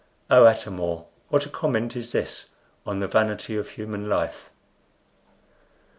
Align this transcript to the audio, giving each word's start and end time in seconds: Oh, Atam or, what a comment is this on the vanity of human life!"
Oh, 0.31 0.47
Atam 0.47 0.79
or, 0.79 1.05
what 1.29 1.45
a 1.45 1.49
comment 1.49 1.95
is 1.95 2.11
this 2.11 2.49
on 2.87 3.01
the 3.01 3.07
vanity 3.07 3.55
of 3.55 3.69
human 3.69 4.09
life!" 4.09 4.49